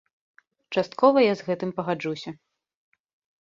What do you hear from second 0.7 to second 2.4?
Часткова я з гэтым пагаджуся.